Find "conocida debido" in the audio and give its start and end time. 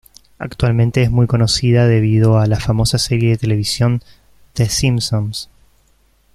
1.27-2.39